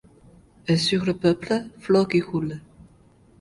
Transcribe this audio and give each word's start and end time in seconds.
Et 0.67 0.77
sur 0.77 1.05
le 1.05 1.13
peuple, 1.15 1.63
flot 1.77 2.07
qui 2.07 2.21
roule 2.21 2.59